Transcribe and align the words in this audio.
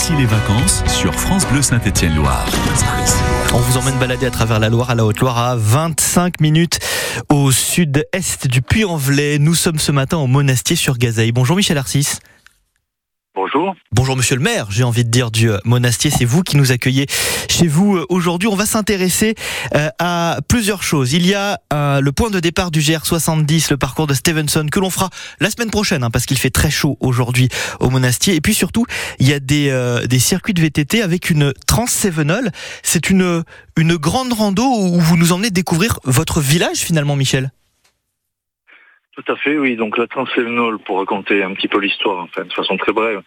Ici 0.00 0.12
les 0.16 0.26
vacances 0.26 0.84
sur 0.86 1.12
France 1.12 1.44
Bleu 1.48 1.60
Saint-Étienne-Loire. 1.60 2.46
On 3.52 3.58
vous 3.58 3.78
emmène 3.78 3.98
balader 3.98 4.26
à 4.26 4.30
travers 4.30 4.60
la 4.60 4.68
Loire 4.68 4.90
à 4.90 4.94
la 4.94 5.04
Haute-Loire 5.04 5.36
à 5.38 5.56
25 5.56 6.40
minutes 6.40 6.78
au 7.28 7.50
sud-est 7.50 8.46
du 8.46 8.62
Puy-en-Velay. 8.62 9.40
Nous 9.40 9.56
sommes 9.56 9.80
ce 9.80 9.90
matin 9.90 10.18
au 10.18 10.28
Monastier 10.28 10.76
sur 10.76 10.98
Gazeille. 10.98 11.32
Bonjour 11.32 11.56
Michel 11.56 11.76
Arcis. 11.78 12.20
Bonjour. 13.40 13.76
Bonjour 13.92 14.16
Monsieur 14.16 14.34
le 14.34 14.42
maire, 14.42 14.66
j'ai 14.68 14.82
envie 14.82 15.04
de 15.04 15.10
dire 15.10 15.30
du 15.30 15.48
euh, 15.48 15.58
Monastier, 15.64 16.10
c'est 16.10 16.24
vous 16.24 16.42
qui 16.42 16.56
nous 16.56 16.72
accueillez 16.72 17.06
chez 17.48 17.68
vous 17.68 17.96
euh, 17.96 18.04
aujourd'hui. 18.08 18.48
On 18.48 18.56
va 18.56 18.66
s'intéresser 18.66 19.36
euh, 19.76 19.90
à 20.00 20.40
plusieurs 20.48 20.82
choses. 20.82 21.12
Il 21.12 21.24
y 21.24 21.34
a 21.34 21.60
le 21.70 22.10
point 22.10 22.30
de 22.30 22.40
départ 22.40 22.72
du 22.72 22.80
GR70, 22.80 23.70
le 23.70 23.76
parcours 23.76 24.08
de 24.08 24.14
Stevenson 24.14 24.66
que 24.66 24.80
l'on 24.80 24.90
fera 24.90 25.10
la 25.38 25.50
semaine 25.50 25.70
prochaine 25.70 26.02
hein, 26.02 26.10
parce 26.10 26.26
qu'il 26.26 26.36
fait 26.36 26.50
très 26.50 26.72
chaud 26.72 26.96
aujourd'hui 26.98 27.48
au 27.78 27.90
Monastier. 27.90 28.34
Et 28.34 28.40
puis 28.40 28.54
surtout, 28.54 28.86
il 29.20 29.28
y 29.28 29.32
a 29.32 29.38
des, 29.38 30.18
circuits 30.18 30.54
de 30.54 30.60
VTT 30.60 31.00
avec 31.00 31.30
une 31.30 31.52
Trans-Sevenol. 31.68 32.50
C'est 32.82 33.08
une, 33.08 33.44
une 33.76 33.94
grande 33.94 34.32
rando 34.32 34.64
où 34.64 34.98
vous 34.98 35.16
nous 35.16 35.30
emmenez 35.30 35.50
découvrir 35.50 36.00
votre 36.02 36.40
village 36.40 36.78
finalement 36.78 37.14
Michel. 37.14 37.52
Tout 39.18 39.32
à 39.32 39.36
fait, 39.36 39.58
oui. 39.58 39.74
Donc 39.74 39.98
la 39.98 40.06
Transsévenol, 40.06 40.78
pour 40.78 40.98
raconter 40.98 41.42
un 41.42 41.52
petit 41.52 41.66
peu 41.66 41.80
l'histoire, 41.80 42.22
enfin, 42.22 42.44
de 42.44 42.52
façon 42.52 42.76
très 42.76 42.92
brève, 42.92 43.20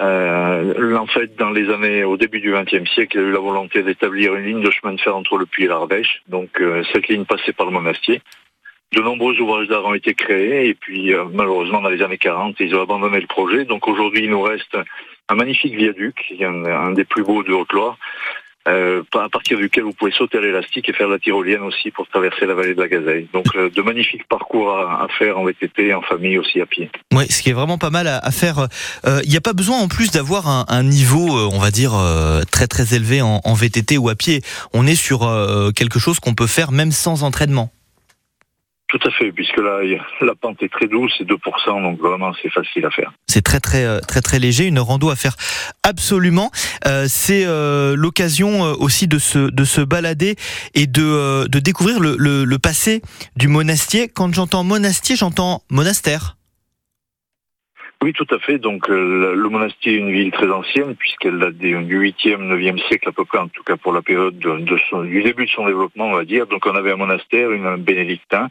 euh, 0.00 0.96
en 0.96 1.06
fait, 1.06 1.34
dans 1.34 1.50
les 1.50 1.70
années, 1.70 2.04
au 2.04 2.16
début 2.16 2.40
du 2.40 2.52
XXe 2.52 2.88
siècle, 2.88 3.16
il 3.16 3.20
y 3.20 3.24
a 3.24 3.28
eu 3.28 3.32
la 3.32 3.40
volonté 3.40 3.82
d'établir 3.82 4.36
une 4.36 4.44
ligne 4.44 4.62
de 4.62 4.70
chemin 4.70 4.94
de 4.94 5.00
fer 5.00 5.16
entre 5.16 5.36
le 5.36 5.46
Puy 5.46 5.64
et 5.64 5.66
l'Ardèche. 5.66 6.22
Donc 6.28 6.60
euh, 6.60 6.84
cette 6.92 7.08
ligne 7.08 7.24
passait 7.24 7.52
par 7.52 7.66
le 7.66 7.72
monastier. 7.72 8.22
De 8.92 9.00
nombreux 9.00 9.36
ouvrages 9.40 9.66
d'art 9.66 9.84
ont 9.84 9.94
été 9.94 10.14
créés 10.14 10.68
et 10.68 10.74
puis 10.74 11.12
euh, 11.12 11.24
malheureusement 11.32 11.80
dans 11.80 11.90
les 11.90 12.02
années 12.02 12.18
40, 12.18 12.54
ils 12.60 12.76
ont 12.76 12.82
abandonné 12.82 13.20
le 13.20 13.26
projet. 13.26 13.64
Donc 13.64 13.88
aujourd'hui, 13.88 14.22
il 14.22 14.30
nous 14.30 14.42
reste 14.42 14.76
un 15.28 15.34
magnifique 15.34 15.74
viaduc, 15.74 16.32
un 16.40 16.92
des 16.92 17.04
plus 17.04 17.24
beaux 17.24 17.42
de 17.42 17.52
Haute-Loire, 17.52 17.98
euh, 18.66 19.02
à 19.14 19.28
partir 19.28 19.58
duquel 19.58 19.84
vous 19.84 19.92
pouvez 19.92 20.12
sauter 20.12 20.38
à 20.38 20.40
l'élastique 20.40 20.88
et 20.88 20.92
faire 20.94 21.08
la 21.08 21.18
tyrolienne 21.18 21.62
aussi 21.62 21.90
pour 21.90 22.08
traverser 22.08 22.46
la 22.46 22.54
vallée 22.54 22.74
de 22.74 22.80
la 22.80 22.88
Gazeille. 22.88 23.28
Donc 23.32 23.46
euh, 23.56 23.68
de 23.68 23.82
magnifiques 23.82 24.26
parcours 24.26 24.70
à, 24.70 25.06
faire 25.18 25.38
en 25.38 25.44
VTT, 25.44 25.92
en 25.92 26.00
famille 26.00 26.38
aussi 26.38 26.60
à 26.60 26.66
pied. 26.66 26.90
Oui, 27.12 27.26
ce 27.30 27.42
qui 27.42 27.50
est 27.50 27.52
vraiment 27.52 27.76
pas 27.76 27.90
mal 27.90 28.06
à, 28.08 28.30
faire. 28.30 28.68
Il 29.04 29.10
euh, 29.10 29.20
n'y 29.26 29.36
a 29.36 29.42
pas 29.42 29.52
besoin 29.52 29.78
en 29.78 29.88
plus 29.88 30.10
d'avoir 30.10 30.48
un, 30.48 30.82
niveau, 30.82 31.28
on 31.52 31.58
va 31.58 31.70
dire, 31.70 31.92
très 32.50 32.66
très 32.66 32.94
élevé 32.94 33.20
en, 33.20 33.40
en, 33.44 33.54
VTT 33.54 33.98
ou 33.98 34.08
à 34.08 34.14
pied. 34.14 34.40
On 34.72 34.86
est 34.86 34.94
sur 34.94 35.20
quelque 35.74 35.98
chose 35.98 36.20
qu'on 36.20 36.34
peut 36.34 36.46
faire 36.46 36.72
même 36.72 36.92
sans 36.92 37.22
entraînement. 37.22 37.73
Tout 38.94 39.08
à 39.08 39.10
fait, 39.10 39.32
puisque 39.32 39.56
là, 39.56 39.80
la 40.20 40.36
pente 40.36 40.62
est 40.62 40.68
très 40.68 40.86
douce, 40.86 41.12
c'est 41.18 41.24
2%, 41.24 41.82
donc 41.82 41.98
vraiment 41.98 42.32
c'est 42.40 42.48
facile 42.48 42.86
à 42.86 42.92
faire. 42.92 43.12
C'est 43.26 43.42
très 43.42 43.58
très 43.58 43.84
euh, 43.84 43.98
très 43.98 44.20
très 44.20 44.38
léger, 44.38 44.66
une 44.66 44.78
rando 44.78 45.10
à 45.10 45.16
faire 45.16 45.34
absolument. 45.82 46.52
Euh, 46.86 47.06
c'est 47.08 47.44
euh, 47.44 47.96
l'occasion 47.96 48.60
aussi 48.60 49.08
de 49.08 49.18
se 49.18 49.50
de 49.50 49.64
se 49.64 49.80
balader 49.80 50.36
et 50.74 50.86
de 50.86 51.48
de 51.48 51.58
découvrir 51.58 51.98
le, 51.98 52.14
le, 52.44 52.58
passé 52.60 53.02
du 53.34 53.48
monastier. 53.48 54.06
Quand 54.06 54.32
j'entends 54.32 54.62
monastier, 54.62 55.16
j'entends 55.16 55.64
monastère. 55.70 56.36
Oui, 58.04 58.12
tout 58.12 58.26
à 58.34 58.38
fait. 58.38 58.58
Donc 58.58 58.86
le 58.88 59.48
monastier 59.48 59.94
est 59.94 59.96
une 59.96 60.12
ville 60.12 60.30
très 60.30 60.50
ancienne 60.50 60.94
puisqu'elle 60.94 61.38
date 61.38 61.56
du 61.56 61.74
8e, 61.74 62.36
9e 62.36 62.78
siècle 62.86 63.08
à 63.08 63.12
peu 63.12 63.24
près, 63.24 63.38
en 63.38 63.48
tout 63.48 63.62
cas 63.62 63.78
pour 63.78 63.94
la 63.94 64.02
période 64.02 64.38
de, 64.38 65.06
du 65.06 65.22
début 65.22 65.46
de 65.46 65.50
son 65.50 65.64
développement, 65.64 66.08
on 66.08 66.16
va 66.16 66.26
dire. 66.26 66.46
Donc 66.46 66.66
on 66.66 66.74
avait 66.74 66.92
un 66.92 66.96
monastère, 66.96 67.48
un 67.48 67.78
bénédictin, 67.78 68.50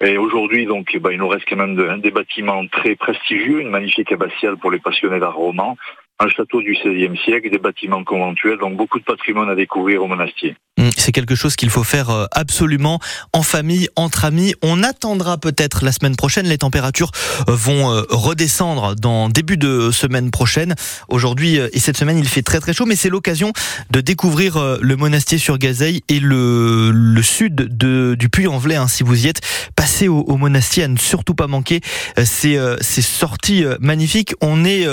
et 0.00 0.18
aujourd'hui, 0.18 0.66
donc, 0.66 0.90
eh 0.92 0.98
ben, 0.98 1.12
il 1.12 1.18
nous 1.18 1.28
reste 1.28 1.44
quand 1.48 1.54
même 1.54 2.00
des 2.00 2.10
bâtiments 2.10 2.66
très 2.66 2.96
prestigieux, 2.96 3.60
une 3.60 3.70
magnifique 3.70 4.10
abbatiale 4.10 4.56
pour 4.56 4.72
les 4.72 4.80
passionnés 4.80 5.20
d'art 5.20 5.36
roman, 5.36 5.76
un 6.18 6.28
château 6.28 6.60
du 6.60 6.72
XVIe 6.72 7.16
siècle, 7.18 7.50
des 7.50 7.58
bâtiments 7.58 8.02
conventuels, 8.02 8.58
donc 8.58 8.74
beaucoup 8.74 8.98
de 8.98 9.04
patrimoine 9.04 9.50
à 9.50 9.54
découvrir 9.54 10.02
au 10.02 10.08
monastier. 10.08 10.56
Hum, 10.76 10.90
c'est 10.96 11.12
quelque 11.12 11.36
chose 11.36 11.54
qu'il 11.54 11.70
faut 11.70 11.84
faire 11.84 12.10
euh, 12.10 12.26
absolument 12.32 12.98
en 13.32 13.44
famille, 13.44 13.88
entre 13.94 14.24
amis. 14.24 14.54
On 14.60 14.82
attendra 14.82 15.38
peut-être 15.38 15.84
la 15.84 15.92
semaine 15.92 16.16
prochaine. 16.16 16.46
Les 16.46 16.58
températures 16.58 17.12
euh, 17.48 17.54
vont 17.54 17.92
euh, 17.92 18.02
redescendre 18.10 18.96
dans 18.96 19.28
début 19.28 19.56
de 19.56 19.92
semaine 19.92 20.32
prochaine. 20.32 20.74
Aujourd'hui 21.08 21.56
et 21.56 21.78
cette 21.78 21.96
semaine, 21.96 22.18
il 22.18 22.26
fait 22.26 22.42
très 22.42 22.58
très 22.58 22.72
chaud, 22.72 22.86
mais 22.86 22.96
c'est 22.96 23.08
l'occasion 23.08 23.52
de 23.90 24.00
découvrir 24.00 24.78
le 24.80 24.96
monastier 24.96 25.38
sur 25.38 25.58
Gazeille 25.58 26.02
et 26.08 26.18
le, 26.18 27.20
sud 27.22 27.54
du 27.76 28.28
Puy-en-Velay. 28.28 28.76
Hein, 28.76 28.88
si 28.88 29.04
vous 29.04 29.26
y 29.26 29.28
êtes, 29.28 29.40
passez 29.76 30.08
au, 30.08 30.36
monastier 30.36 30.84
à 30.84 30.88
ne 30.88 30.96
surtout 30.96 31.34
pas 31.34 31.46
manquer 31.46 31.80
ces, 32.24 32.58
ces 32.80 33.02
sorties 33.02 33.64
magnifiques. 33.80 34.34
On 34.40 34.64
est, 34.64 34.86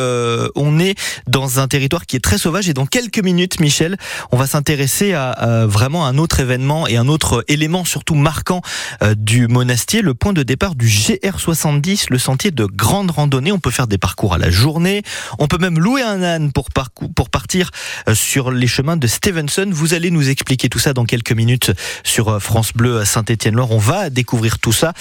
on 0.56 0.80
est 0.80 0.96
dans 1.28 1.60
un 1.60 1.68
territoire 1.68 2.06
qui 2.06 2.16
est 2.16 2.22
très 2.22 2.38
sauvage. 2.38 2.70
Et 2.70 2.74
dans 2.74 2.86
quelques 2.86 3.24
minutes, 3.24 3.60
Michel, 3.60 3.98
on 4.32 4.38
va 4.38 4.48
s'intéresser 4.48 5.14
à, 5.14 5.66
vraiment 5.72 6.06
un 6.06 6.18
autre 6.18 6.40
événement 6.40 6.88
et 6.88 6.98
un 6.98 7.08
autre 7.08 7.44
élément 7.48 7.86
surtout 7.86 8.16
marquant 8.16 8.62
euh, 9.02 9.16
du 9.16 9.48
monastier, 9.48 10.02
le 10.02 10.14
point 10.14 10.34
de 10.34 10.44
départ 10.44 10.76
du 10.76 10.88
GR70, 10.88 12.08
le 12.10 12.20
sentier 12.20 12.52
de 12.52 12.66
grande 12.66 13.10
randonnée. 13.10 13.52
On 13.52 13.60
peut 13.60 13.72
faire 13.72 13.88
des 13.88 13.98
parcours 13.98 14.34
à 14.34 14.38
la 14.38 14.52
journée. 14.52 15.02
On 15.40 15.48
peut 15.48 15.58
même 15.58 15.80
louer 15.80 16.04
un 16.04 16.22
âne 16.22 16.52
pour, 16.52 16.70
pour 17.16 17.30
partir 17.30 17.72
euh, 18.08 18.14
sur 18.14 18.52
les 18.52 18.68
chemins 18.68 18.98
de 18.98 19.08
Stevenson. 19.08 19.70
Vous 19.72 19.94
allez 19.94 20.12
nous 20.12 20.30
expliquer 20.30 20.70
tout 20.70 20.80
ça 20.80 20.94
dans 20.94 21.06
quelques 21.06 21.32
minutes 21.32 21.72
sur 22.04 22.30
euh, 22.30 22.40
France 22.40 22.74
Bleu 22.74 23.06
Saint-Étienne-Loire. 23.06 23.72
On 23.72 23.78
va 23.78 24.10
découvrir 24.10 24.60
tout 24.60 24.74
ça 24.74 24.94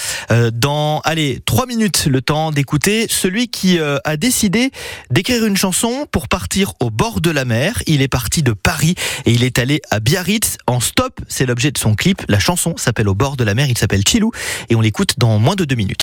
dans, 0.52 1.00
allez, 1.00 1.40
trois 1.44 1.66
minutes, 1.66 2.06
le 2.06 2.22
temps 2.22 2.50
d'écouter 2.50 3.06
celui 3.08 3.48
qui 3.48 3.78
a 3.78 4.16
décidé 4.16 4.70
d'écrire 5.10 5.44
une 5.44 5.56
chanson 5.56 6.06
pour 6.10 6.28
partir 6.28 6.72
au 6.80 6.90
bord 6.90 7.20
de 7.20 7.30
la 7.30 7.44
mer. 7.44 7.82
Il 7.86 8.02
est 8.02 8.08
parti 8.08 8.42
de 8.42 8.52
Paris 8.52 8.94
et 9.26 9.32
il 9.32 9.44
est 9.44 9.58
allé 9.58 9.80
à 9.90 10.00
Biarritz 10.00 10.58
en 10.66 10.80
stop. 10.80 11.20
C'est 11.28 11.46
l'objet 11.46 11.70
de 11.70 11.78
son 11.78 11.94
clip. 11.94 12.22
La 12.28 12.38
chanson 12.38 12.76
s'appelle 12.76 13.08
Au 13.08 13.14
bord 13.14 13.36
de 13.36 13.44
la 13.44 13.54
mer. 13.54 13.68
Il 13.68 13.78
s'appelle 13.78 14.02
Chilou 14.06 14.32
et 14.68 14.74
on 14.74 14.80
l'écoute 14.80 15.18
dans 15.18 15.38
moins 15.38 15.56
de 15.56 15.64
deux 15.64 15.76
minutes. 15.76 15.98